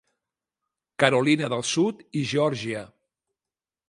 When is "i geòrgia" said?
2.21-2.81